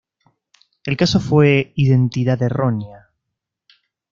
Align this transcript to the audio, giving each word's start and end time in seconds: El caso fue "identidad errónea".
El 0.83 0.97
caso 0.97 1.19
fue 1.19 1.73
"identidad 1.75 2.41
errónea". 2.41 3.11